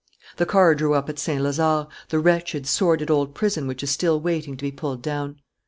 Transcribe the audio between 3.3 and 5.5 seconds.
prison which is still waiting to be pulled down.